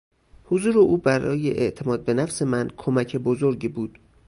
حضور 0.45 0.75
او 0.83 0.97
برای 0.97 1.51
اعتماد 1.51 2.05
به 2.05 2.13
نفس 2.13 2.41
من 2.41 2.67
کمک 2.77 3.15
بزرگی 3.15 3.67
بود. 3.67 3.99